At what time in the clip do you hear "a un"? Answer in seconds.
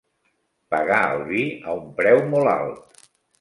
1.73-1.93